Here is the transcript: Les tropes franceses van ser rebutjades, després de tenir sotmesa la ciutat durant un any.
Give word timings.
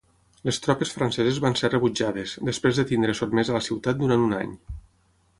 Les 0.47 0.59
tropes 0.61 0.93
franceses 0.93 1.35
van 1.43 1.55
ser 1.59 1.69
rebutjades, 1.73 2.33
després 2.49 2.79
de 2.81 2.85
tenir 2.93 3.15
sotmesa 3.19 3.57
la 3.57 3.61
ciutat 3.69 3.99
durant 4.01 4.25
un 4.31 4.37
any. 4.39 4.57